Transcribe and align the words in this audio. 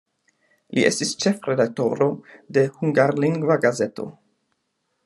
Li 0.77 0.85
estis 0.89 1.11
ĉefredaktoro 1.25 2.09
de 2.59 2.65
hungarlingva 2.79 3.61
gazeto. 3.69 4.11